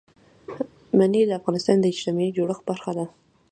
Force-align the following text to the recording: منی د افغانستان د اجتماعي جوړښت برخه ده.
منی 0.97 1.21
د 1.27 1.31
افغانستان 1.39 1.77
د 1.79 1.85
اجتماعي 1.93 2.29
جوړښت 2.37 2.63
برخه 2.69 2.91
ده. 2.97 3.05